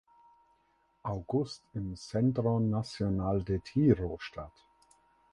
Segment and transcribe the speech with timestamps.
[1.03, 4.51] August im Centro Nacional de Tiro statt.